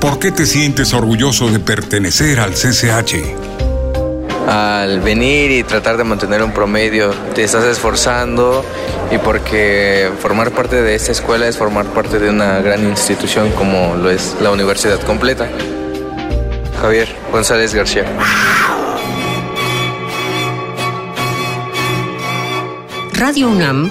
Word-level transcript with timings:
¿Por 0.00 0.20
qué 0.20 0.30
te 0.30 0.46
sientes 0.46 0.94
orgulloso 0.94 1.50
de 1.50 1.58
pertenecer 1.58 2.38
al 2.38 2.52
CCH? 2.52 3.16
Al 4.46 5.00
venir 5.00 5.50
y 5.50 5.64
tratar 5.64 5.96
de 5.96 6.04
mantener 6.04 6.42
un 6.42 6.52
promedio, 6.52 7.10
te 7.34 7.42
estás 7.42 7.64
esforzando 7.64 8.64
y 9.10 9.18
porque 9.18 10.08
formar 10.20 10.52
parte 10.52 10.82
de 10.82 10.94
esta 10.94 11.10
escuela 11.10 11.48
es 11.48 11.58
formar 11.58 11.86
parte 11.86 12.20
de 12.20 12.30
una 12.30 12.60
gran 12.60 12.88
institución 12.88 13.50
como 13.52 13.96
lo 13.96 14.08
es 14.08 14.36
la 14.40 14.52
universidad 14.52 15.00
completa. 15.00 15.48
Javier 16.80 17.08
González 17.32 17.74
García. 17.74 18.04
Radio 23.14 23.48
UNAM 23.48 23.90